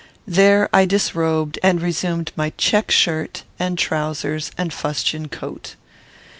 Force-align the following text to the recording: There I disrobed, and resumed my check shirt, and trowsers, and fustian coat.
There 0.25 0.67
I 0.73 0.85
disrobed, 0.85 1.59
and 1.61 1.79
resumed 1.79 2.31
my 2.35 2.53
check 2.57 2.89
shirt, 2.89 3.43
and 3.59 3.77
trowsers, 3.77 4.49
and 4.57 4.73
fustian 4.73 5.27
coat. 5.27 5.75